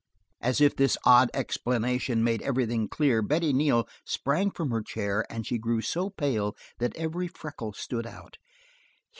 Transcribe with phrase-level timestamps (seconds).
[0.41, 5.45] As if this odd explanation made everything clear, Betty Neal sprang from her chair and
[5.45, 8.39] she grew so pale that every freckle stood out.